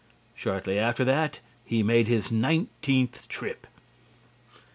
[0.33, 3.67] Shortly after that he made his nineteenth trip.